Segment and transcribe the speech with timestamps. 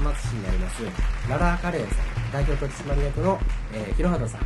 [0.00, 0.82] 浜松市にあります
[1.28, 3.38] ララーカレーさん代表取締役の、
[3.74, 4.40] えー、広畑さん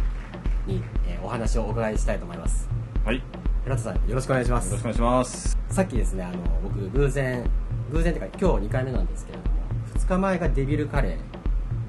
[0.69, 2.69] に、えーお話をお伺いしたいと思います
[3.05, 3.17] はい。
[3.17, 3.23] よ
[3.65, 5.57] 広畑さんよろしくお願いしますろしくお願いします。
[5.71, 7.49] さっきですねあの僕偶然
[7.93, 9.57] 偶然っていうか今日2回目なんですけれども
[9.99, 11.19] 2日前がデビルカレー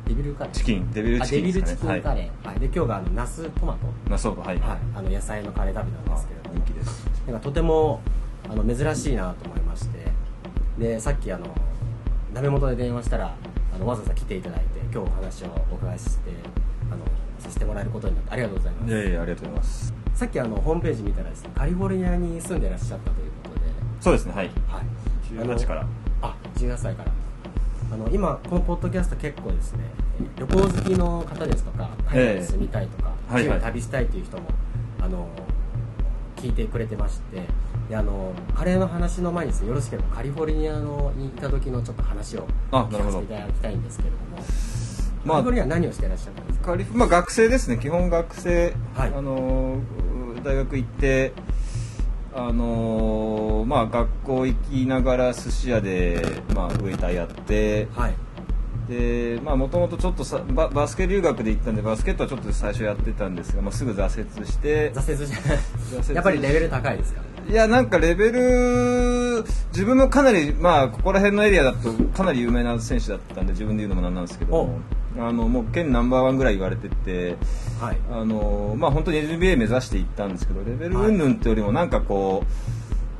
[0.07, 0.53] デビルカレー？
[0.53, 1.51] チキン、デビルあチキンね。
[1.51, 4.09] デビルチキンカレー、はいで今日があのナストマトはい。
[4.11, 4.57] ナスオはい。
[4.59, 7.05] はい、あの野菜のカレー食べたんですけれども人気です。
[7.27, 8.01] なんかとても
[8.49, 10.05] あの珍しいなと思いまして
[10.77, 11.47] でさっきあの
[12.33, 13.35] ダメ元で電話したら
[13.75, 16.31] あのわざわざ来ていただいて今日お話をお伺いして
[16.89, 17.03] あの
[17.39, 19.93] させてもらえることになってありがとうございますいやいや、ありがとうございます。
[20.13, 23.61] さっきあのホームページ見たらですねカリフォルニアに住んでらっしゃったということで
[23.99, 24.45] そうですね、はい。
[24.67, 24.85] はい
[25.33, 25.85] 18から。
[26.21, 27.11] あ18歳から
[27.91, 29.83] あの今このポッドキャスト結構ですね
[30.37, 34.47] 旅行好きの方ですとか海外に住みたいとか、ええはい旅したいという人も
[35.01, 35.27] あの
[36.37, 37.41] 聞いてくれてまして
[37.89, 44.43] であのカレーの話の前にですねよろしければカリフォルニアのにいた時のちょっと話を聞かせていただきたいんですけれども
[45.23, 46.65] まあカリフォルニアは何をしていらっしゃったんですか？
[46.71, 49.13] カリフまあ学生ですね基本学生、はい。
[49.15, 49.79] あのー
[50.43, 51.31] 大学行って
[52.35, 58.13] あのーまあ学校行きながら寿司屋でまあウェイターやってはい。
[58.89, 64.03] でまあもともとちょっとさババスケ留学で行ったんでバスケットはちょっと最初やってたんですが、まあ、すぐ挫
[64.37, 67.21] 折して挫折じゃ挫折ないやっぱりレベル高いですか？
[67.47, 74.79] いやなんかレベル自分もかなりまあここら辺のエリアだとかなり有名な選手だったんで自分で言うのもなんなんですけども
[75.17, 77.37] あのもう県ナンバーワンぐらい言われてて
[77.79, 77.97] はい。
[78.11, 82.43] あのまあ本当に NBA 目指していったんですけどレベルはい云々ってよりもなんかこ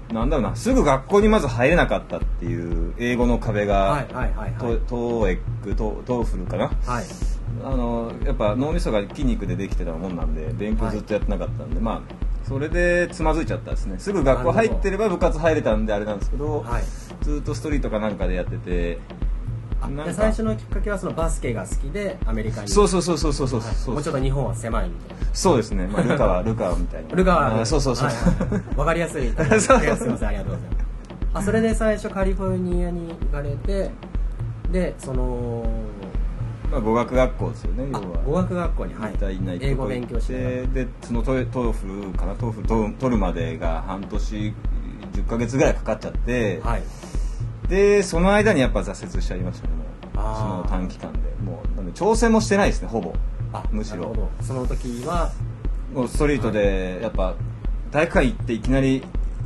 [0.10, 4.54] う、なんだろうなすぐ学校にまず入れなかったっていう英語の壁が、はいはいはいはい。
[4.58, 6.68] トトーエックト TOEFL かな。
[6.68, 7.06] はい。
[7.64, 13.98] あのやっぱ脳みそが筋肉でできてたもんなんで勉強ずっとやってなかったんで、まあそれでつまずいちゃったですね。
[13.98, 16.84] すぐ学校入ってれば部活入れたんであれなんですけど、はい。
[17.24, 19.00] ずっとストリートかなんかでやってて。
[20.14, 22.70] 最初のきっかけはそのバスケが好きでアメリカに。
[22.70, 30.58] そうそうそうそうそうそうはいそうもうちょっと日本は狭いみたいなそうですね、まあ、ルカワルカワみたいなルカワあそうそうそう、はいはいわかりやすいすいませんありがとうございます
[31.36, 33.92] あそれで最初カリフォルニアに行かれて
[34.72, 35.66] でその
[36.72, 38.08] まあ、語学学校ですよね要あは。
[38.26, 39.12] 語学学校にはい。
[39.12, 44.54] みたいな英語勉強しながらででそのトイ TOEFL かな TOEFL と取るまでが半年
[45.14, 46.84] 10ヶ月ぐらいかかっちゃって、はい。
[47.70, 49.74] でその間にやっぱ挫折しちゃいましたね
[50.14, 51.20] その短期間で。
[51.44, 53.14] もうなんで挑戦もしてないですねほぼ。
[53.54, 54.14] あむしろ。
[54.42, 55.32] その時は
[55.94, 57.36] もうストリートでやっぱ
[57.92, 59.04] 体育館行っていきなり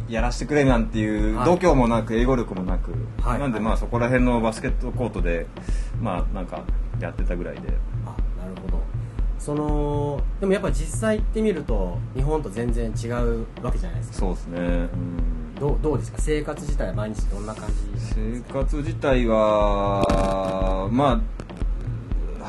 [0.07, 1.45] やらせてくれなんていうはい。
[1.45, 2.91] 度胸もなく英語力もなく、
[3.21, 3.39] はい。
[3.39, 5.45] なんでまあそこら辺のバスケットコートで
[6.01, 6.63] まあなんか
[6.99, 7.61] やってたぐらいで。
[8.05, 8.09] あ
[8.41, 8.79] なるほど。
[9.37, 14.17] そのでもやっぱ実際行ってみると日本と全然違うわけじゃないですか。
[14.17, 15.55] そうですね、うん。
[15.59, 16.17] どうどうですか？
[16.19, 21.38] 生活自体は毎日どんな感じ生活自体はまあ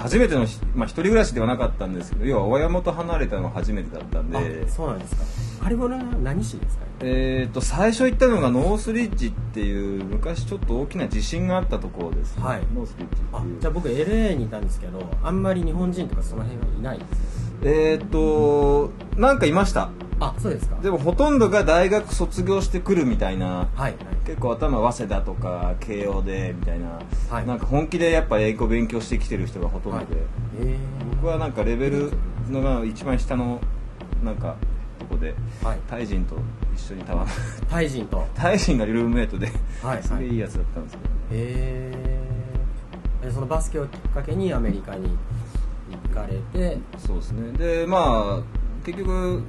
[0.00, 4.64] 初めてのひ、まあ、一人暮らしではなかったんですけど要は親元離れたのが初めてだったんで。
[4.66, 5.22] あそうなんですか。
[5.64, 6.84] カリフォルニアは何市ですか？
[6.84, 12.36] ねえー、と最初行ったのがノースリッジっていう昔ちょっと大きな地震があったところです。
[12.38, 12.60] ね、はい。
[12.74, 20.76] ノースリッジあじゃあ僕 LA にいたんですけどあんまり日本人とかその辺はいないですえっ、となんかいましたあそうですか。
[20.82, 23.94] でもほとんどが大学卒業してくるみたいなはい。
[24.26, 27.00] 結構頭早稲田とか慶応でみたいな、
[27.30, 27.46] はい。
[27.46, 30.06] なんか本気でやっぱ英語勉強してきてる人がほとんどで、はい。
[30.60, 30.76] え
[31.16, 32.12] 僕はなんかレベル
[32.50, 33.60] のが一番下の
[34.22, 34.56] なんか
[34.98, 35.78] とこでー、はい。
[35.88, 36.36] タイ人と
[36.74, 37.26] 一緒にたま
[37.68, 38.26] タイ人と。
[38.34, 39.50] タイ人がルームメイトで、
[39.82, 45.16] はいすげえいいやつだったんですけど、へえー、そのバスケをきっかけにアメリカに
[46.08, 46.78] 行かれて。
[46.98, 47.52] そうですね。
[47.52, 48.42] でまあ
[48.84, 49.42] 結局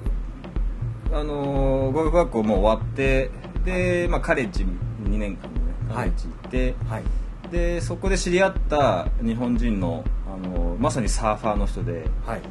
[1.11, 3.29] あのー語学学校もう終わって
[3.65, 7.03] で、まあ、カレッジ2年間のねカレッジ行って、はい。
[7.51, 12.41] でそこで知り合った日本人の、あのーまさにサーファーの人ではい。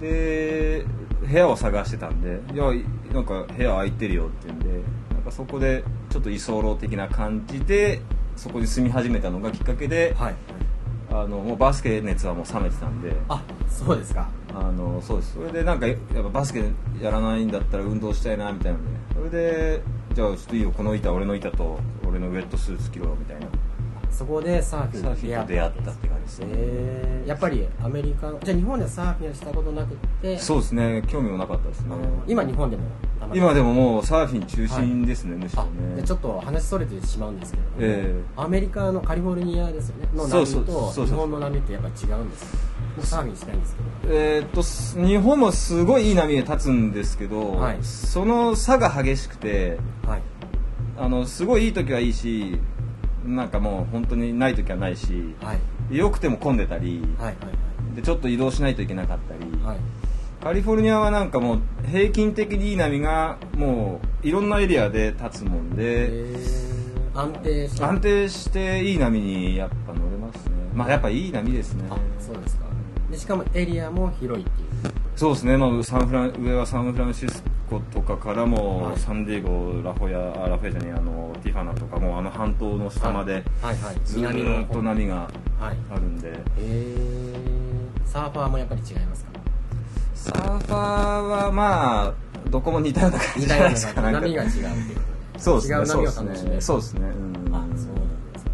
[0.00, 0.84] で
[1.22, 2.64] 部屋を探してたんで「いや
[3.12, 4.68] なんか部屋空いてるよ」って言うんで
[5.14, 8.00] なんかそこでちょっと居候的な感じで
[8.36, 10.34] そこに住み始めたのがきっかけで、はい。
[11.10, 13.12] あのもうバスケ熱はもう冷めてたんで。
[13.28, 15.34] あそうですかあのそうです。
[15.34, 16.64] それでなんかやっぱバスケ
[17.02, 18.90] やらないんだったら運動したいなみたいなんで。
[19.14, 19.82] それで
[20.14, 23.46] じゃあちょっといいよこの板俺の板と俺のウェットスーツ着ろみたいな。
[24.10, 30.38] そこでサーフィンと出会ったって感じですね、えー、やっぱりアメリカのじゃあ日本ではサーフィンはしたことなくって。
[30.38, 31.02] そうですね。
[31.06, 31.94] 興味もなかったですね。
[32.26, 32.82] 今日本でも
[33.34, 40.08] 今でももうサーフィン中心ですね、むしろあねでちょっと話それてしまうんですけれども、えアメリカのカリフォルニアですよね。
[40.14, 42.65] の波と日本の波ってやっぱ違うんですか僕
[43.02, 44.14] サーフィンしたいんですけど。
[44.14, 47.78] えーっとす日本もすごいいい波が立つんですけど、はい。
[47.82, 50.22] その差が激しくてはい。
[50.98, 52.58] あのすごいいい時はいいし
[53.24, 55.58] なんかもう本当にない時はないしはい。
[55.90, 57.36] 良くても混んでたり、はいはい
[57.94, 59.74] でちょっと移動しないといけなかったり、はい。
[59.74, 59.78] はい
[60.42, 61.60] カリフォルニアはなんかもう
[61.90, 67.84] 平均的にいい波がもういろんなエリアで立つもんで、えー、安定して。
[67.84, 70.52] 安定していい波にやっぱ乗れますね。
[70.72, 71.84] まあやっぱいい波ですね。
[71.90, 72.65] あそうですか
[73.16, 74.66] でしかもエリアも広いっていう。
[75.16, 78.98] そうですね、まあ、サンフラン上はサンフランシスコとかからも、はい。
[78.98, 83.76] サンディエゴラフォヤあラフォヤじゃねえあのティファナとかもうあの半島の下まではい。
[83.78, 85.76] はいず南のーっと波がはい。
[85.90, 89.30] あるんで、えー、サーファーもやっぱり違いますか？
[90.14, 92.14] サーファーはまあ
[92.50, 94.02] どこも似たような感じ似じゃないですか。
[94.02, 94.64] 波が違うっていう
[95.38, 95.86] そうですね。
[95.86, 96.60] そうですね。
[96.60, 97.00] そうですね。
[97.48, 97.54] うん。
[97.54, 98.50] あそうなんですか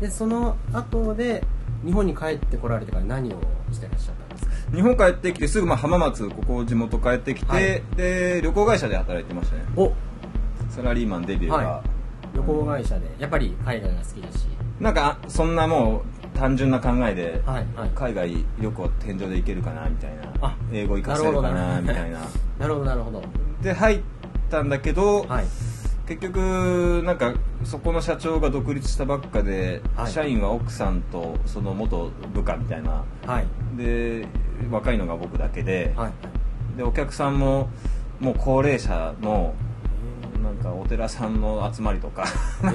[0.00, 1.42] でその後で
[1.84, 3.38] 日本に帰ってこられてから何を
[3.72, 4.76] してらっしゃったんですか？
[4.76, 7.82] 日本帰ってきてすぐまあ浜松ここ地元帰ってきて、はい。
[7.96, 9.64] で旅行会社で働いてましたね。
[9.76, 9.92] お。
[10.70, 11.82] サラリーマンデビューが、は
[12.34, 14.46] 旅行会社でやっぱり海外が好きだし。
[14.80, 16.02] なんかそんなも
[16.34, 17.90] う単純な考えで、はいはい。
[17.94, 22.20] 海外旅行天井で行けるかなみたいなあ英語活かせるかなみたいな。
[22.58, 23.22] なるほどなるほど。
[23.62, 24.00] で入っ
[24.50, 25.44] たんだけど、はい
[26.06, 27.34] 結局なんか
[27.64, 30.12] そこの社長が独立したばっかで、はい。
[30.12, 33.04] 社員は奥さんとその元部下みたいな。
[33.26, 33.46] はい。
[33.76, 34.26] で
[34.70, 36.12] 若いのが僕だけで,、はい。
[36.76, 37.68] でお客さんも
[38.20, 39.54] もう高齢者の
[40.42, 42.24] なんかお寺さんの集まりとか。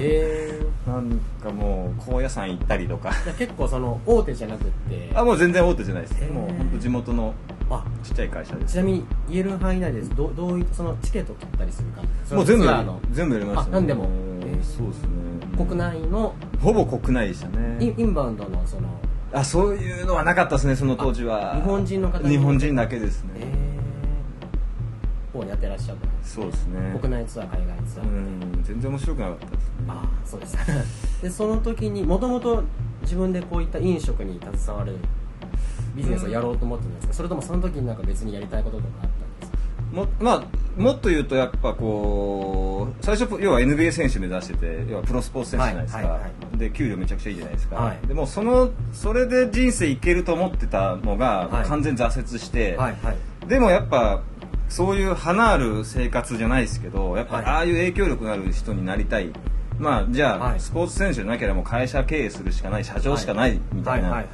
[0.00, 3.12] えー、 なんかもう高野山行ったりとか。
[3.38, 5.10] 結構その大手じゃなくって。
[5.14, 6.14] あもう全然大手じゃないです。
[6.22, 6.32] へー。
[6.32, 7.34] もう本当地元の
[7.70, 7.84] あ。
[8.02, 8.72] ちっちゃい会社です。
[8.72, 12.02] ちなみに言える範囲内ですどどういったそのチケット取ったりするか。
[12.34, 12.66] もう全部
[13.12, 14.04] 全部やりましたあ何でも。
[14.04, 14.08] うん
[14.48, 14.62] えー。
[14.62, 15.08] そうですね。
[15.56, 16.34] 国内の。
[16.60, 17.76] ほぼ国内でしたね。
[17.80, 18.88] インインバウンドのその。
[19.32, 21.52] あそういうのはなかったですねその当時は。
[21.52, 22.30] あ日本人の方に。
[22.30, 23.57] 日本人だけですね、えー、
[25.40, 26.98] をやってらっしゃったんですそうですね。
[27.00, 29.62] 国内ツアー海外ツアー、うん全然面白くなかったですね。
[29.88, 30.56] ああそうです。
[31.22, 32.62] でその時にもともと
[33.02, 34.96] 自分でこういった飲食に携わる
[35.94, 39.58] ビジネスをやろうと思ってたんですか、それともその時になんか別にやりたいこととかあったんですか？
[39.92, 48.06] もまあもっと言うとやっぱこう最初要は NBA 選手目指してて要はプロスポーツ選手じゃないですか、はいはいはで給料めちゃくちゃいいじゃないですか、はい。
[48.06, 51.68] でもそのそれで人生いけると思ってたのが、はい。
[51.68, 53.48] 完全挫折して、はいはい。
[53.48, 54.20] でもやっぱ
[54.68, 57.44] そういう花ある生活じゃないですけどやっぱはい。
[57.44, 59.32] ああいう影響力のある人になりたい。
[59.78, 60.60] まあじゃあ、はい。
[60.60, 64.02] スポーツ選手じゃなければもう会社経営するしかない社長しかないみたい。
[64.02, 64.24] な、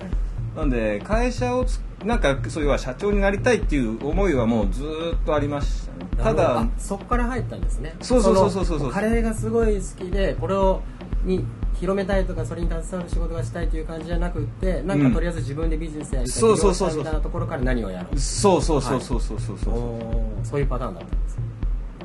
[0.56, 6.22] なんで会社をつなんかそういうは社長になりたいっていう思いはもうずーっとありましたね。
[6.22, 7.94] ただそこから入ったんですね。
[8.00, 8.90] そうそうそうそうそう。
[8.90, 10.82] カレーがすごい好きでこれを
[11.24, 11.44] に
[11.74, 15.14] 広めたいとかそれに携わる仕事がしたいという感じじゃなくってなんかうん。
[15.14, 21.42] とりあえず自分でビジネスやりたいそうそうそうそう起業したいみたいなところから何をやろうそうそうそうそうそうそうそう、おーそういうパターンだったんですね。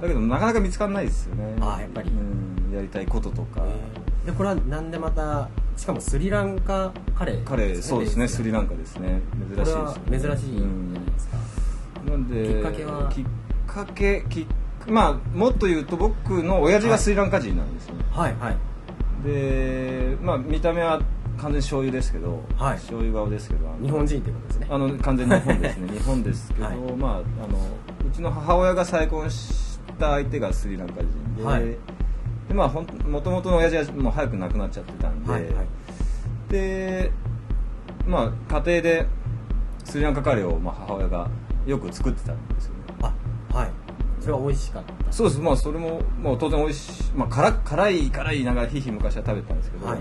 [0.01, 1.55] だけどなかなか見つからないですよね。
[1.59, 2.09] あーやっぱり。
[2.09, 2.75] うん。
[2.75, 3.63] やりたいこととか、
[4.25, 8.27] でこれはなんでまたしかもスリランカカレー彼そうですね。
[8.27, 9.21] スリランカですね。
[9.55, 11.37] 珍しいこれは珍しいじゃないですか、
[12.11, 13.11] なんできっかけは？
[13.11, 13.25] きっ
[13.65, 14.45] かけきっ
[14.87, 18.57] まあもっと言うと僕の親父がスリランカ人なんですよね、はいはい
[19.23, 21.01] でまあ見た目は
[21.37, 22.75] 完全に醤油ですけど、はい。
[22.75, 24.67] 醤油顔ですけど日本人ってことですね。
[24.69, 25.87] あの完全に日本ですね。
[25.93, 26.77] 日本ですけど、はい。
[26.97, 27.23] まああの
[28.07, 31.65] うちの母親が再婚した相手がスリランカ人で,、はい。
[31.65, 31.77] で
[32.53, 35.53] まあほんもともとの親父はもう早く亡くなっちゃってたんで、はいはい。
[36.49, 37.11] で
[38.05, 39.07] まあ家庭で
[39.85, 41.29] スリランカカレーをまあ母親が
[41.65, 42.33] よく作ってた。
[42.33, 42.58] んで
[44.19, 45.11] それは美味しかった。
[45.11, 45.41] そうです。
[45.41, 49.99] まあそれももう当然美味しい、まあ、辛辛い辛いながらひいひい昔は食べてたんですけど、はい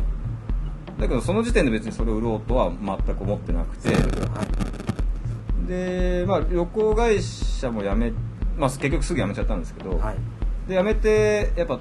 [0.98, 8.10] だけどその時点で別にそれを売ろうとは全く思ってなくてはいで、まあ、旅行会社も辞め、
[8.56, 10.16] まあ、結局すぐ辞めちゃったんですけど、はい
[10.68, 11.78] で辞めてやっぱ、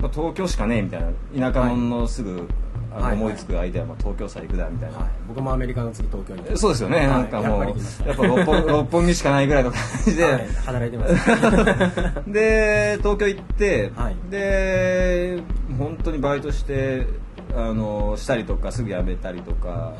[0.00, 1.02] まあ、東京しかねえみたい
[1.38, 2.48] な田舎のすぐ、
[2.96, 3.14] あのはい。
[3.14, 5.08] 思いつくアイデアは、まあ、東京さ行くだみたいな、はい。
[5.28, 6.42] 僕もアメリカの次東京に。
[6.48, 7.06] えそうですよね、はい。
[7.08, 10.48] なんかもうやっぱ六本 六本木しかないぐらいの感じで、はい。
[10.64, 12.22] 働いてます。
[12.30, 14.16] で東京行って、はい。
[14.30, 15.40] で
[15.78, 17.06] 本当にバイトして
[17.54, 19.94] あのしたりとかすぐ辞めたりとか、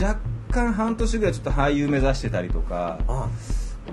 [0.00, 2.98] 若干半年ぐらいちょっと俳優目指してたりとか。
[3.08, 3.28] あ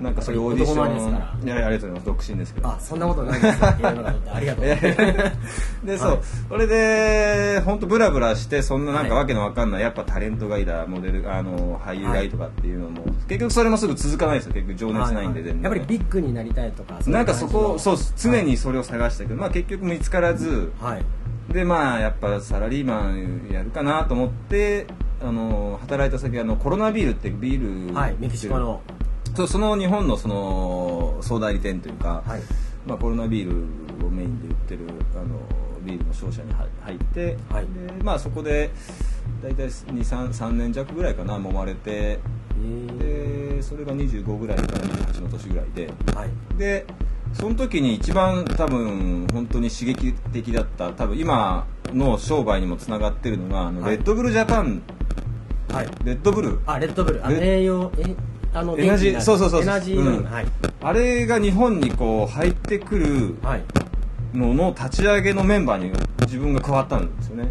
[0.00, 1.46] なんかそういうオーディション。
[1.46, 2.06] いやいやありがとうございます。
[2.06, 2.68] 独身ですけど。
[2.68, 3.60] あそんなことないです。
[3.60, 3.66] よ
[4.32, 4.64] ありがとう。
[5.86, 6.20] でそう、はい。
[6.48, 9.22] それで本当ブラブラしてそんななんかはい。
[9.22, 14.52] わけのわかんないやっぱタレントがいいだモデルあの俳優がいいとかっていうのも、結局それもすぐ続かないですよ。
[14.54, 20.72] 結局情熱ないんで全然、やっぱりビッグになりたいとかなんかそこそうす常にそれを探したけど、まあ結局見つからず。
[20.80, 21.04] はい。
[21.52, 24.86] でまあやっぱサラリーマンやるかなと思って
[25.22, 28.16] あの働いた先あのコロナビールってビールはい。
[28.18, 28.80] メキシコの
[29.34, 32.40] そうその日本のその総代理店というか、はい。
[32.86, 35.40] まあ、コロナビールをメインで売ってるあの
[35.84, 37.64] ビールの商社に入入って、はい。
[37.64, 38.70] でまあ、そこで
[39.42, 42.20] 大体3年弱ぐらいかな揉まれて
[42.98, 45.90] でそれが25ぐらいから28の年ぐらいで。
[46.14, 46.58] はい。
[46.58, 46.86] で
[47.32, 53.96] その時に一番多分本当に刺激的だった多分今の商売にもつながってるのがあの、はい。
[53.96, 54.82] レッドブルジャパン。
[55.70, 55.88] はい。
[56.04, 56.60] レッドブル。
[56.66, 57.26] あレッドブル。
[57.26, 58.14] あ栄養え
[58.54, 60.24] あのエナジーそうそうそうエナジーうん。
[60.24, 60.46] はい。
[60.80, 63.62] あれが日本にこう入ってくるはい。
[64.32, 65.92] のの立ち上げのメンバーに
[66.22, 67.50] 自分が加わったんですよね。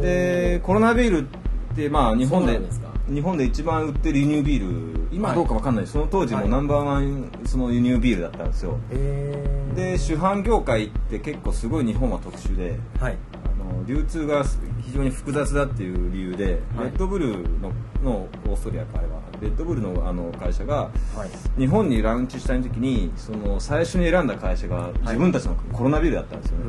[0.00, 2.60] でコロナビールってまあ日本で
[3.08, 6.48] 日本で一番売ってる輸入ビール今どうかわかんない、その当時もはい。
[6.48, 8.78] ナンバーワンその輸入ビールだったんですよ。
[8.90, 13.16] えー、で主販業界って結構すごい日本は特殊ではい。
[13.32, 14.44] あの流通が
[14.86, 16.44] 非常に複雑だっていう理由で、
[16.76, 16.84] はい。
[16.86, 21.60] レッドブルののオーストリアかあれはレッドブルのあの会社がはい。
[21.60, 26.64] 日本にラウンチした時にその最初に選んだ会社が自分たちのコロナビールだったんですよね、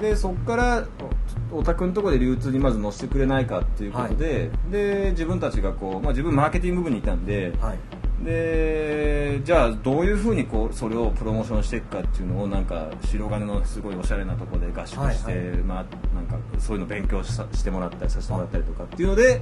[0.00, 0.84] でそこから
[1.52, 7.78] おお宅のところで流通にまず載せてくれないかっていうことで、で自分たちがこう、まあ、自分マーケティング部にいたんで、はい。
[8.24, 15.58] でじゃあどういうふうにこうそれをプロモーションしていくかっていうのをなんか白金のすごいおしゃれなところで合宿して、はいはい。
[15.58, 19.40] まあ、なんかそういうの勉強してもらったりさせてもらったりとかっていうので、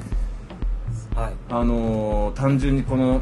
[1.14, 1.32] はい。
[1.48, 3.20] あのー単純にこの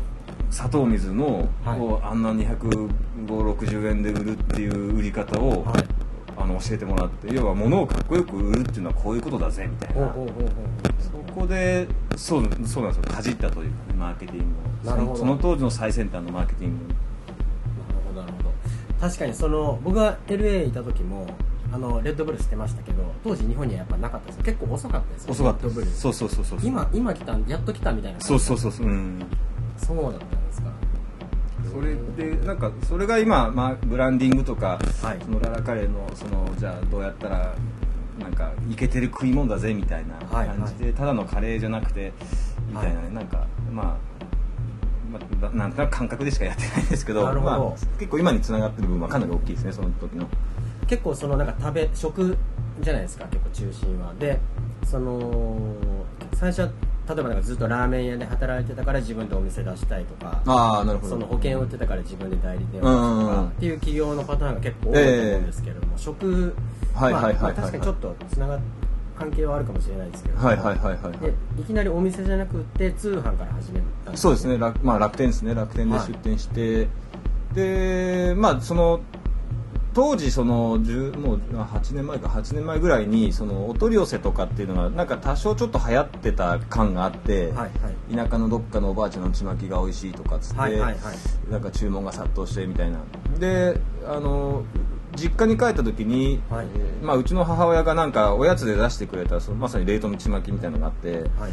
[0.51, 1.79] 砂糖水の、はい。
[1.79, 5.85] こうあんな25060円で売るっていう売り方を、はい。
[6.41, 10.15] あの教えてもらって要は物をかっこよく売るっていうのはこういうことだぜみたいな。
[11.01, 13.15] そこでそうそうなんですよ。
[13.15, 15.17] かじったというかねマーケティングを。
[15.17, 16.85] その当時の最先端のマーケティング。
[16.87, 16.95] なる
[18.07, 18.51] ほどなるほど。
[19.01, 21.27] 確かにその僕が LA いた時も
[21.73, 24.39] あのレッドブルしてましたけど当時日本にはやっぱなかったです。
[24.43, 26.59] 結構遅かったですよ遅かったレッドブルそうそうそうそう。
[26.63, 28.87] 今今来たんやっと来たみたいなそうそうそうそう。
[28.87, 29.23] うん。
[29.77, 30.71] そうだったんですか？
[31.73, 35.19] それでなんかそれが今、まあ、ブランディングとか、はい。
[35.23, 37.55] そのララカレーのそのじゃあどうやったら
[38.19, 42.13] なんかイケてる食い物だぜみたいなはい感じで、ただのカレーじゃなくて
[42.69, 43.97] みたいなね、なんかまあ
[45.13, 47.59] まあ、ななんとなく感覚でしかやってないですけどなるほど。
[47.59, 50.27] まあ、結構今につながってる部分はかなり大きいですねその時の
[50.89, 52.37] 結構そのなんか食べ食
[52.81, 54.15] じゃないですか結構中心は。
[54.19, 54.39] で
[54.85, 55.57] その
[56.35, 56.69] 最初は
[57.09, 61.15] 例えばなんかずっとラーメン屋で働いてたから自分でお店出したいとかああなるほど。
[61.15, 66.55] その保険を売ってたから自分で代理店を出すとかっていう企業のパターンが結構多いと思うんですけれども、食
[66.95, 68.61] はいはいはいはいまあまあ確かにちょっとつながっ
[69.19, 71.21] 関係はあるかもしれないですけど、はいはいはいはい、はい。
[71.21, 74.13] でいきなりお店じゃなくて通販から始めた。
[74.13, 76.89] んそうですね楽,、まあ、楽天ですね楽天で出店して、
[77.53, 79.01] でまあその
[79.99, 88.15] 当時その10もう8年前か8年前ぐらいにそのお取り寄せとかっていうのがなんか多少ちょっと流行ってた感があって、はいはい。
[88.15, 91.51] 田舎のどっかのおばあちゃんのちまきが美味しいとかっつって、はいはいはい。
[91.51, 93.01] なんか注文が殺到してみたいな。
[93.41, 94.63] であの
[95.17, 96.67] 実家に帰った時に、はい。
[96.77, 101.53] えーまあ、うちの母親がなんかおやつで出してくれたそのまさに冷凍のちまきみたいなのがあって、はい。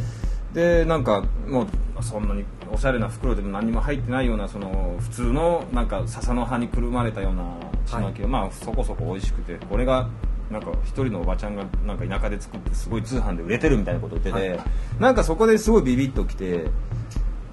[0.54, 1.66] でなんかもう
[2.00, 7.44] そんなにおしゃれな袋でも何にも入ってないようなその普通のなんか笹の葉にくるまれたような
[7.86, 10.08] ちまきが、まあそこそこ美味しくてこれが
[10.50, 14.60] なんか一人のおばちゃんがなんか田舎で作ってすごい通販で売れてるみたいなことを言ってて、はい。
[15.00, 16.64] なんかそこですごいビビッときて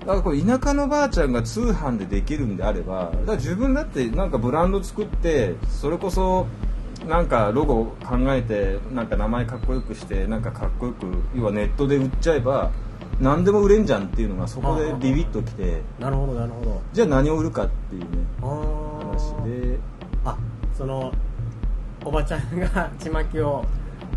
[0.02, 6.46] だからこれ田舎のばあちゃんが通販でできるんであればだから自分だってなんかブランド作ってそれこそ
[7.08, 11.06] なんかロゴ考えてなんか名前かっこよくしてなんかかっこよく
[11.36, 12.72] 要はネットで売っちゃえば
[13.20, 15.82] 何でも売れんじゃんっていうのがそこでビビッときて。
[16.00, 16.82] なるほどなるほど。
[16.94, 18.08] じゃあ何を売るかっていうね。
[18.42, 19.80] あ話ーで。
[20.26, 20.38] あ
[20.78, 21.12] その
[22.06, 23.66] おばちゃんがちまきを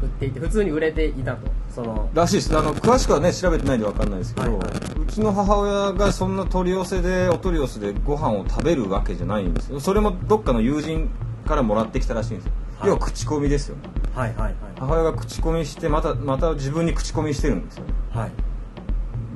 [0.03, 1.49] 売っていて普通に売れていたと。
[1.71, 2.11] その。
[2.15, 2.57] らしいです。
[2.57, 4.69] あの詳しくはね調べてないんで分かんないですけど、はいはい。
[5.03, 9.81] うちの母親がそんな取り寄せでお取り寄せでご飯を食べるわけじゃないんですよ。
[9.81, 11.11] それもどっかの友人
[11.47, 12.89] からもらってきたらしいんですよ、はい。
[12.89, 13.77] 要は口コミですよ
[14.15, 14.55] はいはいはい。
[14.79, 17.93] 母親が口コミしてまたまた自分に口コミしてるんですよね。
[18.11, 18.31] はい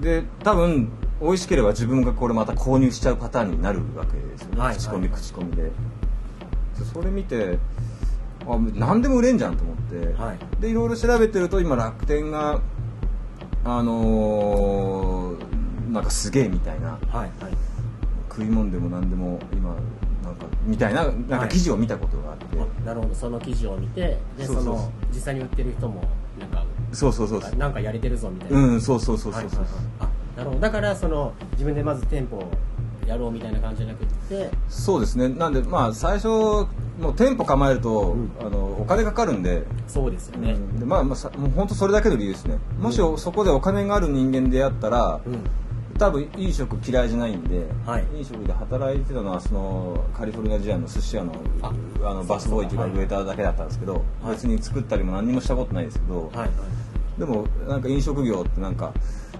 [0.01, 0.91] で多分
[1.21, 5.21] 美味しければ自分がこれまた購入しちゃうパターンになるわけですよね、はい口コミはい。
[5.21, 5.63] 口コミで。
[5.65, 5.71] で
[6.93, 7.59] それ見て
[8.47, 10.39] あ何でも売れんじゃんと思って、はい。
[10.61, 12.61] でいろいろ調べてると今楽天が
[13.65, 16.93] あのーなんかすげえみたいな。
[16.93, 17.31] はいはい。
[18.31, 19.75] 食い物でも何でも今
[20.23, 23.15] なんかみたいななんか記事を見たことがあって、あなるほど。
[23.15, 26.05] その記事を見てでその実際に売ってる人も
[26.39, 29.69] なんかそうそうそうなんかやれてるぞみたいな、うんそうそうそうそうそう、はい
[30.01, 30.61] あなるほど。
[30.61, 32.51] だからその自分でまず店舗を
[33.07, 34.51] やろうみたいな感じじゃなくって。
[34.69, 35.29] そうですね。
[35.29, 36.69] なんでまあ最初も
[37.11, 38.31] う店舗構えると、うん。
[38.41, 39.65] あのお金かかるんで。
[39.89, 40.79] そうですよね、うん。
[40.79, 42.59] でまあまあさもう本当それだけの理由ですね。
[42.79, 45.39] もしそこでお金がある人間であったらうん。
[45.99, 48.07] 多分飲食嫌いじゃないんで、はい。
[48.17, 54.31] 飲食で働いてたのはそのカリフォルニア時代の寿司屋のああのバスボーイっていうかウェイターだけだったんですけど、はい。
[54.31, 56.51] 別に作ったりも何にもしたことないですけど、はいはい
[57.21, 58.93] でもなんか飲食業ってなんか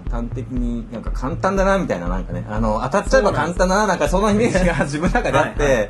[0.09, 2.45] 端的になんか簡単だなみたいななんかね。
[2.47, 5.63] あの当たっちゃえば簡単だななんかそのイメージが自分の中であって。
[5.63, 5.89] はいはい。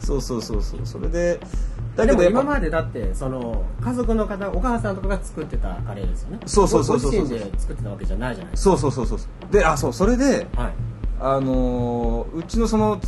[0.00, 0.80] そうそうそうそう。
[0.84, 1.38] それで
[1.96, 6.40] だけど今までだってその家族の方お母さんとかが作ってたカレーですよね。
[6.46, 9.18] そうそうそうそうごご自身で作ってたわけじゃないじゃないですそうそうそうそう
[9.52, 10.72] であそうそれでかはい。
[11.20, 13.00] あのーうちのその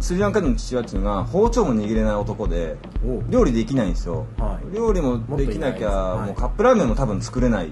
[0.00, 2.76] スリランカ人の父親っていうのが包丁も握れない男で
[3.06, 4.74] お料理できないんですよ、はい。
[4.74, 7.70] 料理もできなきゃはいもうカップラーメンも多分作れないっ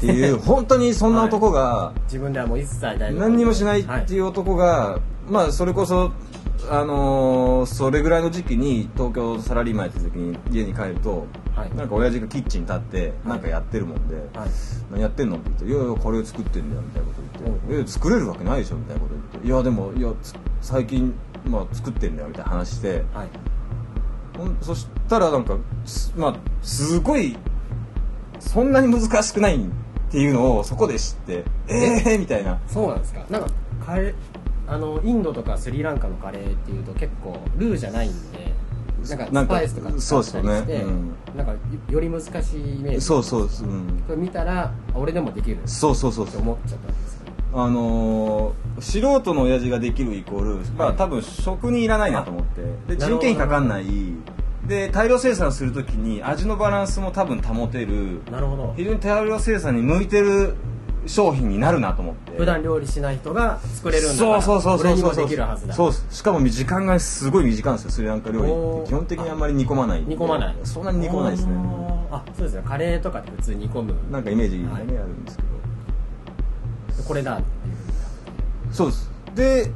[0.00, 4.98] ていう 本当にそんな男が自分ではもう一切何にもしないってはいいう男が、
[5.28, 6.12] まあそれこそ
[6.70, 11.74] あのーそれぐらいの時期に東京サラリーマンやってる時に家に帰ると、はい。
[11.76, 14.48] なんか親父がキッチン立ってなんかやってるもんで、はい。
[14.90, 17.76] 何やってんのって言って「いやいやカレー作ってんだよ」みたいなこと言って「うん。
[17.76, 21.14] いや作れるわけないでしょ」みたいなこと言って「いやでもいやつ最近、
[21.48, 23.28] まあ、作ってんだよ」みたいな話してはい。
[24.36, 27.36] ほんそしたらなんかすまあすごい
[28.38, 29.60] そんなに難しくないっ
[30.10, 32.58] ていうのをそこで知って「ええー!」みたいな。
[32.68, 33.24] そうなんですか？
[33.30, 33.48] なんか
[33.84, 34.14] カレー
[34.68, 38.52] あのインドとかスリランカのカレーっていうと結構ルーじゃないんで
[39.08, 41.36] なんかなんかスパイスとかそう使ったりして、ですよねうん。
[41.36, 41.52] なんか
[41.90, 42.30] より難しい
[42.78, 43.00] イメージ。
[43.00, 45.56] そうそう、うん、これ見たらあ俺でもできる。
[45.58, 46.28] ってそうそうそう。
[46.28, 47.17] そう思っちゃったんです
[47.54, 50.96] あのー素人の親父ができるイコール、まあはい。
[50.96, 52.62] 多分職人いらないなと思って。
[52.94, 53.86] で人件費かかんない。
[54.68, 58.74] で大量生産するときに味のバランスも多分保てるなるほど。
[58.76, 60.54] 非常に大量生産に向いてる
[61.06, 62.36] 商品になるなと思って。
[62.36, 65.74] 普段料理しない人が作れるんだからそうそうそうそうそう俺にもできるはずだ。
[65.74, 65.92] そう。
[65.92, 68.88] しかも時間がすごい短いんですよスリランカ料理って。
[68.90, 70.56] 基本的にあんまり煮込まない煮込まない。
[70.62, 71.52] そんなに煮込まないですね。
[72.12, 73.94] あそうですねカレーとかって普通煮込む。
[74.12, 74.82] なんかイメージがね、はい。
[74.82, 75.48] あるんですけど
[77.02, 77.34] これだ。
[77.34, 79.10] っていうそうです。
[79.34, 79.70] で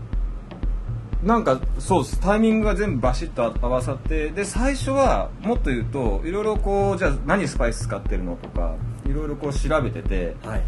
[1.22, 2.20] なんかそうです。
[2.20, 8.74] タイミングが全部バシッと合わさってで最初はもっと言うといろいろこうじゃあ何スパイス使ってるのとか
[9.06, 10.62] いろいろこう調べててはい。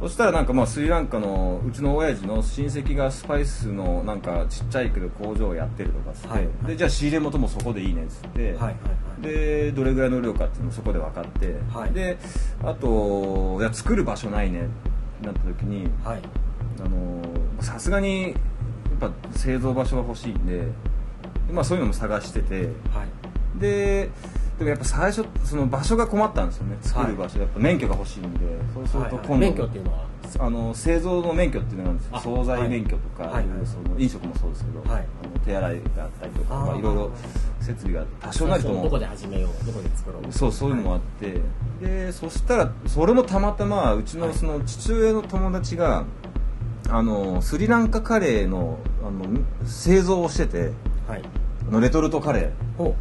[0.00, 6.48] そしたらなんかまあスリランカのうちの親父の親戚がスパイスのなんかちっちゃいけど工場をやってるとかっつって、はい。
[6.66, 8.70] でじゃあ仕入れ元もそこでいいねっつって、はいはいは
[9.20, 9.22] い。
[9.22, 11.92] でどれぐらいの量かっていうのもそこで分かって、はい。
[11.92, 12.18] で
[12.64, 14.62] あといや作る場所ないね。
[14.62, 14.91] って
[15.26, 15.88] なった時に
[17.60, 18.34] さすがにやっ
[19.00, 20.66] ぱ製造場所が欲しいんで
[21.46, 22.54] でまあ、そういうのも探してて
[22.92, 23.60] はい。
[23.60, 24.10] で
[24.58, 26.76] でもやっぱ最初その場所が困ったんですよね。
[26.82, 28.38] 作る場所、やっぱ免許が欲しいんで
[28.74, 29.26] そうするとはいはい。
[29.26, 30.06] 今度、免許っていうのは？
[30.38, 32.16] あの製造の免許っていうのがあるんですよ。
[32.16, 35.06] あ惣菜免許とか、はいその飲食もそうですけど、はい。
[35.24, 37.10] あの手洗いがあったりとかまあ、いろいろ
[37.62, 38.82] 設備が多少なりとも。
[38.84, 40.32] どこで始めようどこで作ろう。
[40.32, 41.40] そうそういうのもあって、
[41.80, 46.04] でそしたらそれもたまたまうちのその父親の友達が
[46.90, 49.26] あのスリランカカレーのあの
[49.64, 50.72] 製造をしてて
[51.08, 51.22] はい。
[51.68, 52.94] あのレトルトカレほ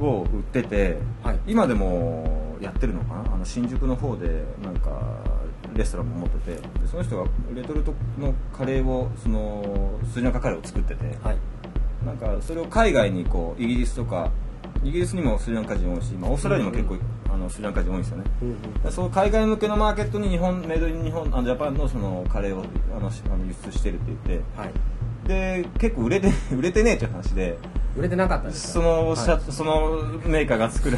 [0.00, 1.38] ーを売ってて、はい。
[1.46, 3.34] 今でもやってるのかな？
[3.34, 4.90] あの新宿の方でなんか
[5.74, 11.36] レストランも持っててでその人がレトルトのカレーをそのスリランカカレーを作ってて、うはい
[12.04, 14.30] なんかそれを海外にこうイギリスとか
[14.84, 16.96] イギリスにもスリランカ人多いし、まあ、オーストラリアにも結構、
[17.32, 18.24] あのスリランカ人多いんですよね。
[18.42, 18.92] うんうん。
[18.92, 22.64] そう海外向けのマーケットに日本メイドイン日本あのジャパンのそのカレーを
[22.96, 24.70] あのしあの輸出してるって言ってはい
[25.26, 27.58] で結構売れて 売れてねえっていう話で。
[27.94, 28.72] 売れてなかったんですか？
[28.72, 29.16] その、はい。
[29.18, 30.96] 社そのメーカーが作る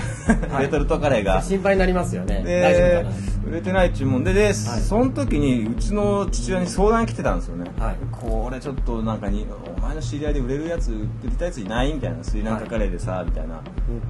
[0.48, 0.62] はい。
[0.62, 2.44] レトルトカレーが、心配になりますよね。
[2.44, 3.04] で
[3.48, 7.96] 売れてない注文でで、その時にうちの父親に相談来てたんですよね、はい。
[8.12, 9.44] これちょっとなんかに
[9.76, 13.60] お前の知り合いで売れるやつ売りたいやついないみたいなスリランカカレーでさ、みたいな。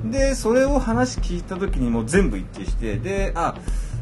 [0.04, 0.10] うん。
[0.10, 3.54] でそれを話聞いた時にもう全部一致してであ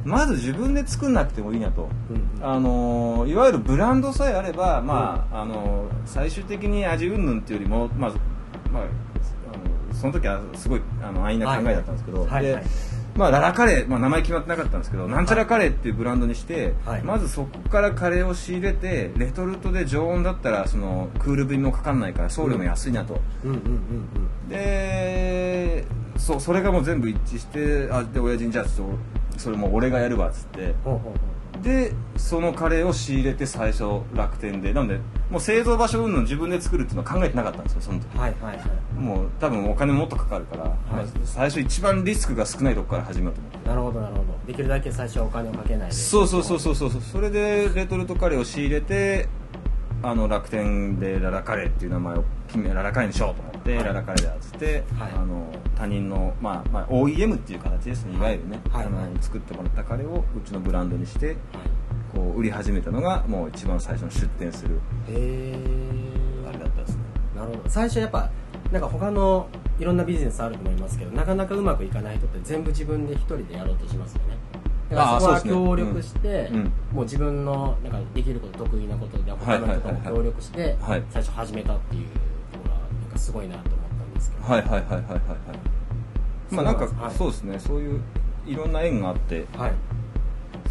[0.04, 8.10] まず自分で作んなくてもいいなと、うんあのいわゆるブランドさえあれば、まああの最終的に味云々っていうよりも、まあ
[8.72, 8.86] まあ、あ
[9.90, 12.64] のその時はすごいあの安易な考えだったんですけど、ではいはい。
[13.14, 17.02] まあ、ララカレー、まあ、名前決まってなかったんですけどなんちゃらカレーっていうブランドにして、はい。
[17.02, 23.20] まずそこからカレーを仕入れてレトルトで常温だったらそのクール便もかかんないから送料も安いなと。
[23.44, 23.62] うんうんうん
[24.46, 24.48] うん。
[24.48, 25.84] で
[26.16, 28.94] そうそれがもう全部一致してあで親父にじゃあちょっと
[29.42, 30.74] それもう俺がやるわっつって。
[31.62, 34.72] でそのカレーを仕入れて最初楽天で。
[34.72, 35.00] なので
[35.30, 38.06] もう製造場所云々自分で作るっていうのは考えてなかったんですよその時。
[38.14, 38.66] うはいはいはい。
[38.94, 43.68] もう多分お金もっとかかるから、まあ最初一番リスクが少ないとこから始めようと思って。
[43.68, 44.26] なるほどなるほど。
[44.46, 45.94] できるだけ最初はお金をかけないで。
[45.94, 47.00] そうそうそうそうそうそう。
[47.00, 49.28] それでレトルトカレーを仕入れて
[50.02, 53.84] あの楽天でララカレーっていう名前を決めララカレーにしようと思って、はい。
[53.84, 55.12] ララカレーだっつって、はい。
[55.12, 59.22] あの他人の、まあまあ、OEM っていう形ですねいわゆるね、はい。
[59.22, 61.36] 作ってもらったカレーをうちのブランドにしてはい。
[62.14, 64.80] こう売り始めたのがもう一番最初の出店する。
[65.08, 65.54] へえ
[66.48, 67.02] あれだったんですね。
[67.36, 67.70] なるほど。
[67.70, 68.30] 最初やっぱ
[68.70, 74.38] なんか他のいろんなビジネスあると思いますけどなかなかうまくいかない人って全部自分で一人でやろうとしますよね
[74.96, 76.56] だからそこは協力して、うん。
[76.56, 76.64] うん。
[76.92, 81.02] もう自分のなんかできること得意なことで他の人とも協力してはい。
[81.10, 82.06] 最初始めたっていう
[82.52, 84.44] ところはなんかすごいなと思ったんですけど。
[84.44, 85.02] はいはいはいはいはい。
[85.02, 85.22] はい
[86.54, 87.18] まあなんかそうです。
[87.18, 87.58] そうですね。
[87.58, 88.00] そういう
[88.46, 89.46] いろんな縁があって。
[89.56, 89.72] はい。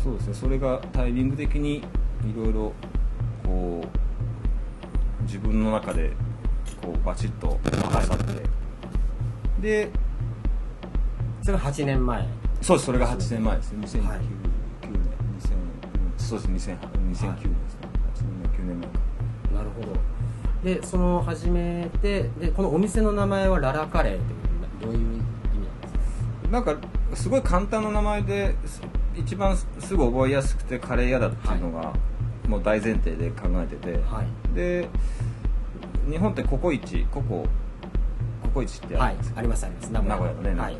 [0.03, 0.33] そうですね。
[0.33, 1.83] それがタイミング的にい
[2.35, 2.73] ろいろ
[3.43, 6.11] こう自分の中で
[6.81, 8.43] こうバチッと合わさって、
[9.59, 9.89] で
[11.41, 12.27] それが8年前
[12.61, 13.87] そうですそれが8年前ですね。
[13.87, 14.19] 2009、はい。
[14.19, 15.01] 9年。
[15.39, 18.87] 2000そうです2000 2009年ですね、8年9年前。
[18.89, 18.93] か
[19.55, 19.87] なるほど。
[20.63, 24.33] でその始めてでこのお店の名前はララカレーって
[24.85, 25.25] どういう意味なん
[25.81, 25.93] です
[26.43, 26.51] か？
[26.51, 26.77] なんか
[27.15, 28.81] すごい簡単な名前です
[29.15, 31.93] 一番すすぐ覚えやすくてカレー屋だっていうのが、
[32.47, 34.55] もう大前提で考えてて、はい。
[34.55, 34.87] で
[36.09, 37.45] 日本ってココイチココ
[38.43, 39.91] ココイチってあはいるんですよ、ありますあります。
[39.91, 40.41] 名古屋の。
[40.41, 40.77] ね、はい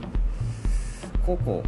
[1.26, 1.64] ココ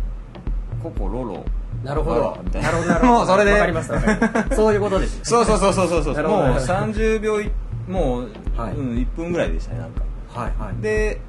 [0.82, 1.46] ココロロ。
[1.84, 2.38] なるほど。
[2.54, 2.62] な。
[2.62, 3.14] なるほどなるほど。
[3.20, 3.52] もうそれで。
[3.52, 5.26] わかりますわかります そういうことですね。
[5.26, 6.28] そうそうそうそうそうそう。
[6.28, 6.66] もうなるほど。
[6.66, 7.52] 30秒い
[7.88, 8.74] もう、はい。
[8.74, 10.02] うん、1分ぐらいでしたねなんか。
[10.34, 10.82] はいはい。
[10.82, 11.22] で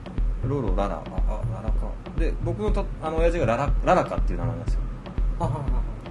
[0.46, 1.74] ロロララああララか
[2.18, 4.80] で僕のとあの親父がララララカっていう名前なんですよ。
[5.40, 5.56] あはは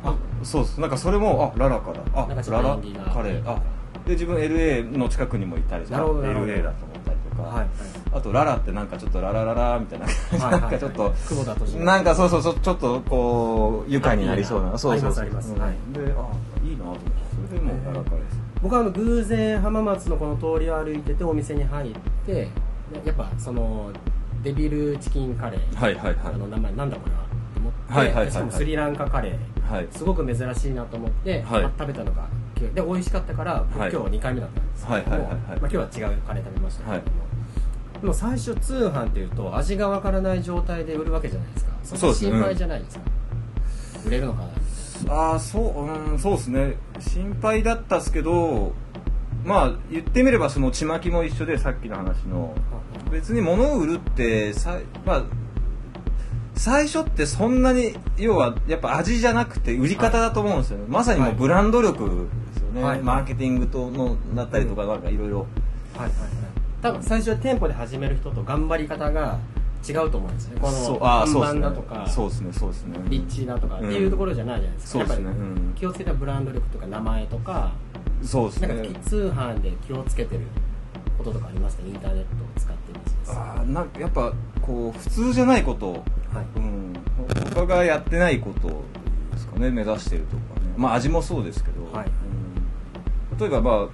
[0.04, 0.82] はそうです。
[0.82, 2.00] なんかそれもあララカだ。
[2.14, 2.78] あララ
[3.14, 3.62] カレーあ
[4.06, 6.48] で自分 LA の近くにもいたりなるほどなるほど。
[6.48, 7.68] LA だと思ったりとか、はいはい
[8.14, 10.06] あとララってなんかちょっとララララみたいな。
[10.50, 14.72] なんかちょっと久保田敏信なんかそうそうそうちょっとこう愉快になりそうな。
[14.72, 15.24] なそうそうそう。
[15.24, 15.94] ありますあります。
[15.94, 17.12] であいいなと思って。
[17.48, 21.94] それでもうララカレーです僕はあの偶然浜松のこの通りを歩いててお店に入っ
[22.26, 22.50] てで
[23.04, 23.92] やっぱその
[24.44, 26.34] デビルチキンカレー、はいはいはい。
[26.36, 27.22] あの名前なんだこれは
[27.54, 28.32] と思って、はいはいはいはい。
[28.32, 29.72] しかもスリランカカレー。
[29.74, 29.88] はい。
[29.92, 31.62] すごく珍しいなと思って、はい。
[31.64, 32.28] まあ食べたのが
[32.74, 33.92] で美味しかったから僕はい。
[33.92, 35.40] 今日2回目だったんですけども、はいはいはいはい。
[35.40, 37.23] まあ、今日は違うカレー食べましたけれども、はい
[38.04, 41.72] でも最初通販っていうと味がわからない状態で売るわけじゃないですか。
[41.98, 43.04] そ心配じゃないですか、
[44.06, 44.42] 売れるのか
[45.06, 45.14] な。
[45.14, 46.76] ああそううんそうですね。
[47.00, 48.74] 心配だったっすけど
[49.46, 52.54] まあ言ってみればそのちまきも一緒でさっきの話の。
[53.10, 55.24] 別に物を売るってさまあ
[56.56, 63.00] 最初ってそんなに要はやっぱ味じゃなくて売り方だと思うんですよね、まさにもうブランド力ですよね、はい。
[63.00, 65.40] マーケティングとのだったりとかなんかいろいろ。
[65.40, 66.43] はいはいはい
[66.84, 69.40] 多分最初は店舗で始める人と頑張り方が
[69.88, 70.58] 違うと思うんですね。
[70.60, 72.98] この看板だとかそうですねそうですね。
[73.08, 75.26] 立地だとかっていうところじゃないじゃないですか、そうですね。
[75.26, 75.74] やっぱりうん。
[75.76, 77.72] 気をつけたブランド力とか名前とか
[78.22, 80.42] そうですなんかね通販で気をつけてる
[81.18, 81.84] こととかありますか？
[81.88, 85.92] インターネットを使ってるビジネスあーなんかやっぱこう普通じゃないこと。
[85.92, 86.04] はい。
[86.58, 86.94] うん、
[87.54, 88.68] 他がやってないこと
[89.32, 90.74] ですかね目指してるとかね。
[90.76, 92.08] まあ味もそうですけど、はい。
[93.32, 93.38] うん。
[93.38, 93.88] 例えばまあ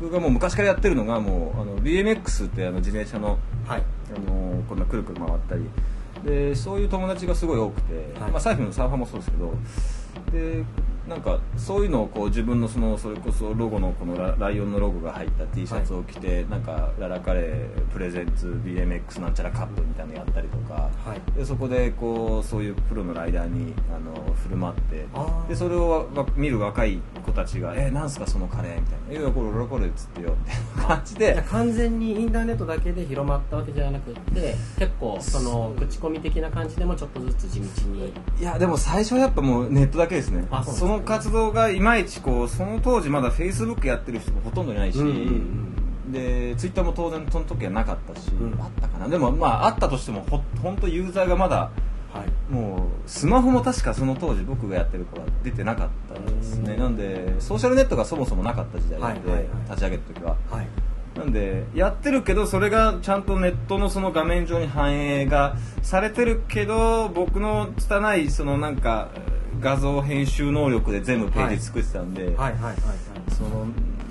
[0.00, 3.82] 僕がもう昔からやってるのがもうあの BMX ってあの自転車のはい。
[4.14, 5.62] あのこんなくるくる回ったり。
[6.24, 8.30] でそういう友達がすごい多くて、はい。
[8.30, 9.54] まあ、サーフィンのサーファーもそうですけど。
[10.32, 10.64] で
[11.08, 21.38] なんかそういうのをこう自分のそのそれこそロゴのこのラライオンのロゴが入った T シャツを着て、なんかララカレープレゼンツ BMX なんちゃらカップみたいなのやったりとか、はい。
[21.38, 25.06] でそこでこうそういうプロのライダーにあの振る舞って
[25.48, 31.44] でそれをわ見る若い子たちが「えなんすかそのカレー」みたいな「いやこれララカレーっつってよ」みたいな感じで。
[31.50, 38.12] 完全にインターネットだけで広まったわけじゃなくって結構その口コミ的な感じでもちょっとずつ地道に。
[38.40, 40.46] いやでも最初はやっぱもうネットだけですね。
[40.50, 40.93] あそうなんですね。
[40.93, 45.74] その活動がいまいちこうその当時まだフェイスブックやってる人もほとんどいないし、うんうん
[46.12, 48.60] でツイッターも当然その時はなかったし、うん。
[48.60, 49.08] あったかな。
[49.08, 51.70] でもまああったとしてもほ本当ユーザーがまだ
[52.12, 52.52] はい。
[52.52, 56.74] もうスマホも確かその当時僕がやってる頃は出てなかったですね。
[56.74, 56.80] うん。
[56.80, 59.62] なんでソーシャルネットがそもそもなかった時代なんで、はいはいはい。
[59.70, 60.36] 立ち上げた時は。
[60.50, 60.68] はい。
[61.16, 69.10] なんでやってるけどそれがちゃんとネットのその画面上に反映がされてるけど僕の拙いそのなんか
[69.60, 72.34] 画像編集能力で全部ページ作ってたんで、はい。
[72.34, 72.76] はいはいはい。
[73.30, 73.66] その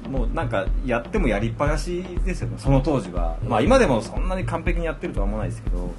[0.10, 2.56] もうなんかやってもやりっぱなしですよね。
[2.58, 5.78] その当時は、まあ今でもそんなに完璧にやってるとは思わないですけど。
[5.78, 5.90] へ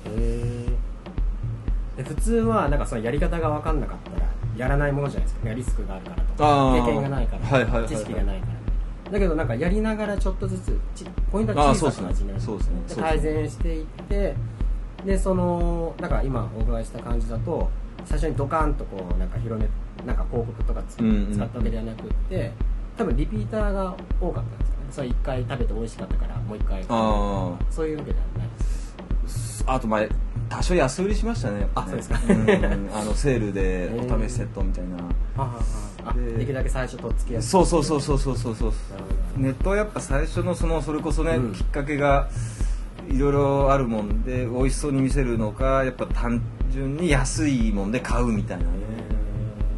[1.99, 4.27] え普通はなんかそのやり方が分かんなかったら
[4.57, 5.53] やらないものじゃないですか。
[5.53, 6.87] リスクがあるからとあかー。
[6.87, 7.89] 経験がないから、はいはいはいはい。
[7.89, 9.13] 知識がないから。
[9.13, 12.41] だけどなんかやりながらちょっとずつちポイントは小さく始める。
[12.41, 13.03] そうですね。
[13.03, 14.35] 改善していって
[15.05, 17.71] でそのなんか今お伺いした感じだと
[18.05, 19.69] 最初にドカーンとこうなんか広め
[20.07, 22.53] なんか広告とか使ったわけではなくって
[22.97, 24.87] 多分リピーターが多かったんですかね。
[24.91, 28.65] それ一回食べて美味しかったからもう一回あそういうわけではないで
[29.29, 30.03] すああとまあ
[30.49, 31.67] 多少安売りしましたね。
[31.75, 32.19] あそうですか。
[32.19, 32.21] ん
[32.93, 38.73] あのセールでお試しセットみたいな、でできるだけ最初とっつきやすいそうそうそうそうそうそうそう。
[39.37, 41.53] ネットはやっぱ最初のそのそれこそね、うん。
[41.55, 42.29] きっかけが
[43.09, 46.43] いろいろあるもんで美味しそうに見せるのかやっぱ単
[46.75, 48.71] 純に安いもんで買うみたいなね。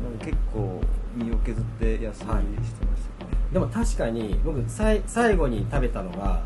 [0.02, 0.80] なんか結構
[1.14, 6.42] 身を削って安売りしてましたね、でも確かに僕さい最後に食べたのが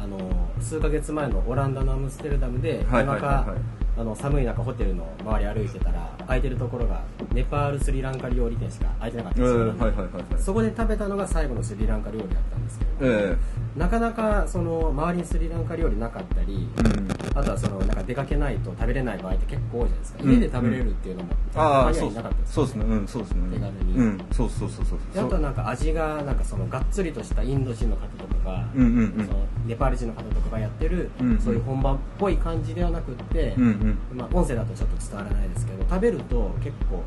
[0.00, 0.18] あの
[0.60, 3.46] 数ヶ月前のオランダのアムステルダムではい夜はいはいはい。
[3.46, 7.02] 中あの寒い中ホテルの周り歩いてたら空いてるところが
[7.32, 13.36] ネパールスリランカ料理店しか空いてなかったんですよ、うんはいはいはいはいそこで食べたのが最後のスリランカ料理だったんですけど、え
[13.76, 17.38] なかなかその周りにスリランカ料理なかったり、えうん。
[17.38, 20.30] あとはそのなんか出かけないと食べれない場合って結構多いじゃないですか、うん。
[20.32, 22.84] 家で食べれるっていうのも他にああそうはいなかったですそうですね。
[22.84, 23.54] うんそうですね。
[23.54, 23.94] 手軽に。
[23.94, 24.18] うん。
[24.32, 29.26] そうそうそうそうであとはなんか味がなんかそのがっつりとしたインド人の方とかが、うんうんうん。
[29.26, 31.38] そのネパール人の方とかがやってる、うんうん。
[31.40, 34.18] そういう本場っぽい感じではなくって、うんうん。
[34.18, 37.02] まあ、音声だとちょっと伝わらないですけど食べると結構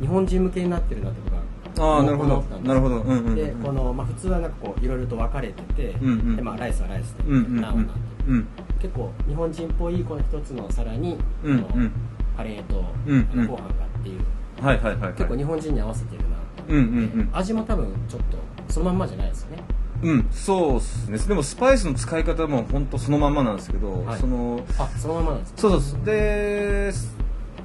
[0.00, 2.42] 日本人向けになってるなって僕はああなるほど。
[2.64, 2.96] なるほど。
[3.02, 3.34] うんうんうん。
[3.34, 7.92] でこの、まあ、普通はなんかこういろいろと分かれてて、うんうんでまあ、ライスはライスで、うんうんうんナンはナンで
[8.28, 8.34] う。
[8.34, 8.46] ん。
[8.80, 11.92] 結構日本人っぽいこの一つの皿に、うんうん。
[12.36, 13.46] カレーと、うんうん。
[13.46, 13.68] ご飯がっ
[14.02, 14.08] て。
[14.08, 14.20] いう
[14.60, 15.12] はいはいはいはい。
[15.14, 17.30] 結構日本人に合わせてるなとうん思って、うんうん。
[17.32, 19.62] 味も多分ちょっとそのまんまじゃないですよね
[20.02, 21.18] うんそうっすね。
[21.18, 24.20] でもスパイスの使い方も本当そのまんまなんですけど、はい。
[24.20, 25.60] そのあそのままなんですか？
[25.60, 26.04] そうそうそう。
[26.04, 26.92] で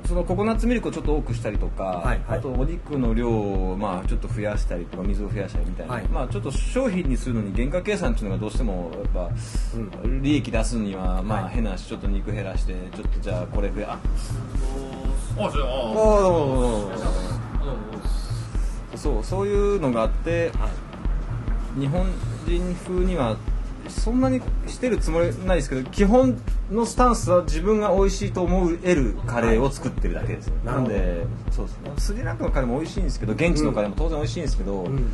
[0.07, 2.39] そのココナッツミルクをちょっと多くしたりとか、はいはい。
[2.39, 6.03] あとお肉の量をまあちょっと増やしたりとか水を増やしたりみたいな、はい。
[6.09, 9.29] まあちょっと商品にするのに原価計算っていうのがどうしてもやっぱ
[10.03, 10.21] うん。
[10.21, 11.53] 利益出すにはまあはい。
[11.53, 13.99] 変なしちょっと肉減らしてちょっとじゃあこれ増やあ
[15.47, 15.93] あじゃあおー。
[15.93, 17.13] どうもどうもどうも。
[18.97, 20.71] そうそういうのがあってはい
[21.79, 22.07] 日本
[22.47, 23.37] 人風には
[23.89, 26.39] そんなにしてるつもりないですけど基本
[26.71, 30.93] のスタンスは自分が美味しいと思えるカレーを作ってるだけです、なるほど。
[30.93, 31.91] なんでそうですね。
[31.97, 35.07] スリランカのカレーも美味しいんですけど現地のカレーも当然美味しいんですけど、うんうん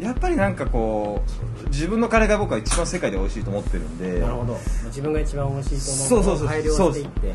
[0.00, 1.22] やっぱりなんかこ
[1.64, 4.20] う自分のカレーが僕は一番世界で美味しいと思ってるんで。
[4.20, 4.58] なるほど。
[4.86, 7.00] 自分が一番美味しいと思うそうそうそう改良して。
[7.00, 7.34] いって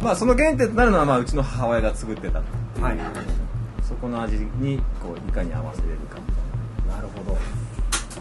[0.00, 2.84] まあその原点となるのはまあうちの母親が作ってたっていう。
[2.84, 2.98] はい。
[3.82, 6.40] そこの味にこういかに合わせれるかみた
[6.84, 6.96] いな。
[6.96, 7.63] なるほど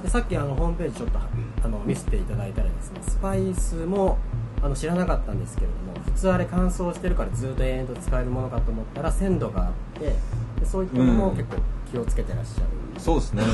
[0.04, 1.20] でさっきあのホームページちょっと
[1.64, 3.00] あの見せていただいたらですね。
[3.08, 4.18] スパイスも
[4.62, 10.14] あの知らなかったんですけれども普通あれ乾燥してるからずっと延々と使えるものかと思ったら鮮度があって
[10.60, 11.38] でそういったのもうん。
[11.38, 11.58] 結構
[11.92, 12.66] 気をつけてらっしゃる、
[12.98, 13.50] そうですね、うん、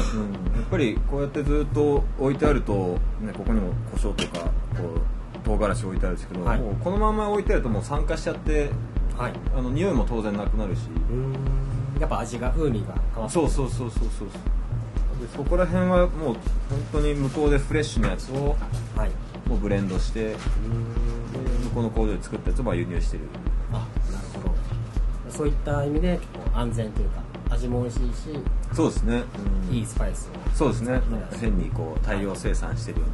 [0.55, 6.59] やっぱりこうやってずっと置いてあると、ね、ここにも胡椒とかこう唐辛子置いてあるんですけど、はい。
[6.59, 8.69] もうこのまま置いてあるともう酸化しちゃって
[9.17, 9.33] はい。
[9.57, 10.83] あの匂いも当然なくなるし、
[11.99, 14.27] やっぱ味が風味が変わってそうそうそうそうそう
[15.19, 16.39] でそこら辺はもう本
[16.91, 18.55] 当に向こうでフレッシュなやつを
[18.95, 19.11] はい。
[19.47, 20.35] もうブレンドして
[21.63, 23.23] 向こうの工場で作ったやつをまあ輸入してる。
[23.71, 24.55] あなるほど。
[25.31, 28.39] そういった意味で結構安全というか味も美味しいし
[28.73, 29.23] そうですね、
[29.69, 29.75] うん。
[29.75, 30.55] いいスパイスを。
[30.55, 31.01] そうですね。
[31.39, 33.05] 変にこう大量生産してるよ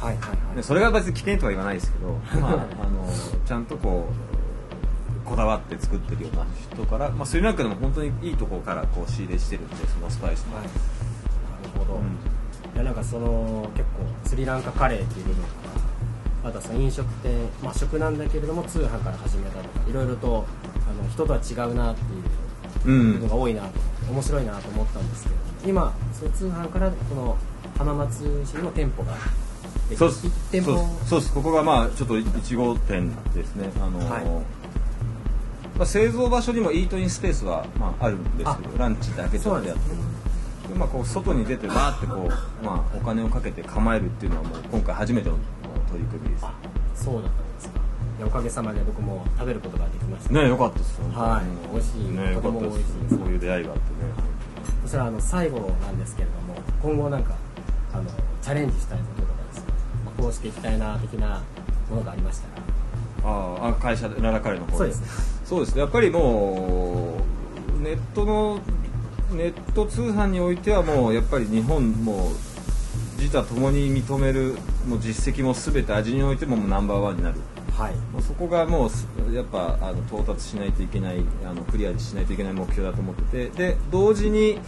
[0.00, 0.08] うな。
[0.08, 0.16] はい。
[0.16, 0.28] はい。
[0.30, 0.56] はい。
[0.56, 2.56] でそれが別に危険とは言わないですけど、まあ、あ
[2.88, 3.08] の
[3.46, 4.08] ちゃんとこ
[5.24, 10.66] うこだわって作ってるような人から、まあ、スリランカでも本当にいいところからこう仕入れしてるんでそのスパイスも、はい、
[11.76, 12.00] ほど、うん。
[12.74, 13.84] いやなんかその結
[14.22, 15.48] 構スリランカカレーっていう部分か
[16.42, 20.44] らあとはその飲食店、まあ、食なんだけれども通販から始めたとかいろいろと
[20.88, 23.12] あの人とは違うなっていううん。
[23.14, 23.68] 部分が多いなと
[24.10, 25.36] 面白いなと思ったんですけど
[25.66, 27.36] 今その通販からこの
[27.78, 29.14] 浜松市にも店舗が
[29.96, 30.26] そうです。
[30.26, 31.32] 1店そう舗です。
[31.32, 33.70] ここがまあちょっと1号店ですね。
[33.76, 34.24] あの、はい。
[35.78, 39.82] まあ、製造場所にもイートインスペースは、まあ、あるんですけどあランチだけちょっとやって
[40.68, 45.36] でまあ、こう外に出てバーってこう、まあ、お金をかけて構えるっていうのはもう今回初めての
[45.90, 46.44] 取り組みです。
[46.44, 46.54] あ
[46.94, 47.80] そうだったんですか。
[48.18, 50.32] いやおかげさまで僕も食べることができました。
[50.34, 51.00] ねよかったです。
[51.00, 51.72] はい。
[51.72, 52.10] 美味しい。
[52.10, 53.18] ねよかったとても美味しいです。
[53.18, 53.86] そういう出会いがあってね。
[54.82, 57.34] そしたらあの最後なんですけれども今後なんか
[57.92, 58.10] あの
[58.42, 59.64] チャレンジしたいこととかですね、
[60.04, 61.42] まあこうしていきたいな的な
[61.90, 63.30] ものがありましたら。
[63.32, 65.06] ああ会社でララカレーの方そうですね。
[65.44, 65.80] そうですね。
[65.80, 67.18] やっぱりも
[67.78, 68.60] うネットの
[69.32, 72.30] ネット通販においてはもうやっぱり日本も
[73.18, 77.40] 自他ともに認めるもう実績も全て味においてもナンバーワンになる。
[77.76, 77.94] はい。
[78.12, 84.58] もうそこがもうすやっぱあの到達しないといけないあのクリアしないといけない目標だと思っててで同時に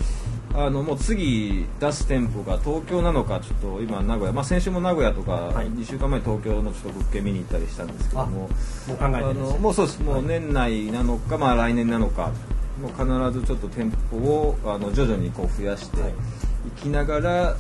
[0.55, 5.68] あのもう次出す店舗が東京なのかちょっと今名古屋、まあ、先週も名古屋とか、はい。
[5.68, 10.03] 2週間前東京のちょっと物件見に行ったりしたんですけどももう考えてるのもうそうです。
[10.03, 12.33] もう年内なのか、まあ、来年なのか
[12.81, 16.12] もう必ずちょっと店舗をあの徐々にこう増やしていはい。
[16.77, 17.57] きながら、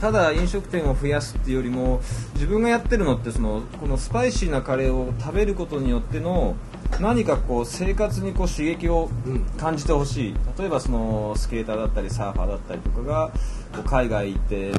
[0.00, 2.00] ただ飲食店を増やすっていうよりも
[2.34, 6.56] 自分がやってるのってそのこのスパイシーなカレーを食べることによっての
[7.00, 9.10] 何かこう生活にこう刺激を
[9.58, 13.30] 感じてほしい、例えばそのスケーターだったりサーファーだったりとかが
[13.74, 14.72] こう海外行って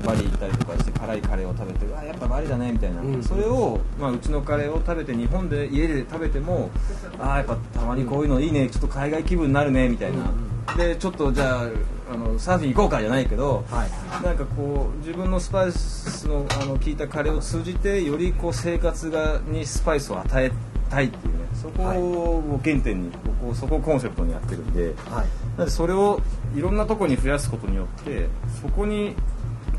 [0.00, 6.70] バリ行ったりとかして辛いカレーを食べてあやっぱバリだねみたいな、うんそれを、まあ、うちのカレーを食べて日本で家で食べても
[7.18, 10.32] あやっぱたまにこういうのいいねちょっと海外気分になるねみたいな、
[10.76, 11.68] でちょっとじゃあ
[12.12, 20.52] あのサーフィン行こうかじゃないけど、はいなんかこう自分のスパイスのあの効いたカレーを通じてよりこう生活がにスパイスを与え
[20.90, 25.26] たいっていうねそこを原点にここそこをコンセプトにやってるんではい。
[25.56, 26.20] なのでそれを
[26.54, 28.28] いろんなとこに増やすことによって
[28.60, 29.14] そこに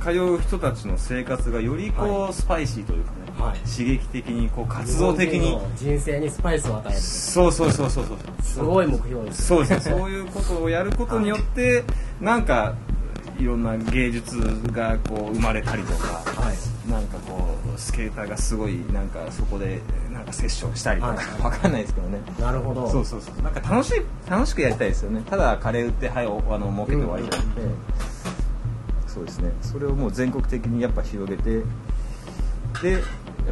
[0.03, 3.59] 通う人たちの生活がよりこう、はスパイシーというかね、はい。
[3.69, 5.57] 刺激的にこう活動的に。
[5.77, 6.99] 人生にスパイスを与える。
[6.99, 8.17] そうそうそうそうそう。
[8.43, 11.83] すごい目標ですそうですねそういうことをやることによって、
[12.19, 12.75] なんか
[13.39, 14.37] いろんな芸術
[14.71, 16.07] がこう生まれたりとか、
[16.41, 16.55] はい。
[16.89, 21.41] なんかこうスケーターがすごいなんかそこでなんかセッションしたりとか、はい。
[21.41, 22.19] わかんないですけどね。
[22.39, 22.89] なるほど。
[22.89, 25.21] そうそうそうなんか楽しい楽しくやりたいですよね。
[25.29, 27.61] ただカレー売ってはいおあの儲けて終わりじゃなくて、
[29.13, 29.51] そうですね。
[29.61, 31.61] それをもう全国的にやっぱ広げて
[32.81, 33.01] でやっ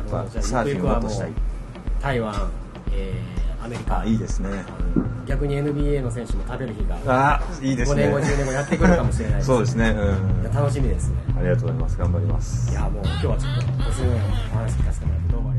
[0.10, 1.32] ぱサーフィンをもっとしたい。
[2.02, 2.50] 台湾、
[2.91, 4.00] えーアメリカ。
[4.00, 4.50] あいいですね、
[5.26, 9.48] 逆に NBA の選手も食べる日があいいです5ね年後10年後やってくるかもしれないです。
[9.48, 10.43] そうですね、いうん。
[10.43, 11.17] や楽しみですね。
[11.38, 11.98] ありがとうございます。
[11.98, 12.72] 頑張ります。
[12.72, 15.59] いやもう今日はちょっとおすすめのお話聞かせてもらってどうもあり